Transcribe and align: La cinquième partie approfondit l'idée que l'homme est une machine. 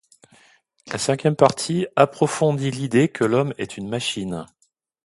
La 0.91 0.97
cinquième 0.97 1.35
partie 1.35 1.85
approfondit 1.95 2.71
l'idée 2.71 3.09
que 3.09 3.23
l'homme 3.23 3.53
est 3.59 3.77
une 3.77 3.87
machine. 3.87 4.47